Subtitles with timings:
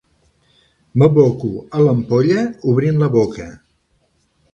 [1.01, 1.49] M'aboco
[1.79, 3.47] a l'ampolla obrint la boca.